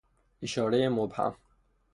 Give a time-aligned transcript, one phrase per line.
[0.41, 1.35] اشارهی مبهم